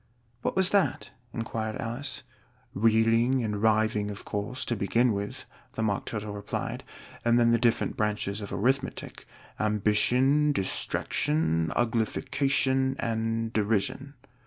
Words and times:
"What 0.41 0.55
was 0.55 0.71
that?" 0.71 1.11
inquired 1.31 1.75
Alice. 1.75 2.23
"Reeling 2.73 3.43
and 3.43 3.61
Writhing, 3.61 4.09
of 4.09 4.25
course, 4.25 4.65
to 4.65 4.75
begin 4.75 5.11
with," 5.13 5.45
the 5.73 5.83
Mock 5.83 6.07
Turtle 6.07 6.33
replied; 6.33 6.83
"and 7.23 7.39
then 7.39 7.51
the 7.51 7.59
different 7.59 7.97
branches 7.97 8.41
of 8.41 8.51
Arithmetic 8.51 9.27
Ambition, 9.59 10.53
Distraction, 10.53 11.71
Uglification, 11.75 12.95
and 12.97 13.53
Derision." 13.53 14.15